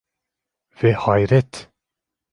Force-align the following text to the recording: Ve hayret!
Ve 0.83 0.91
hayret! 1.01 1.55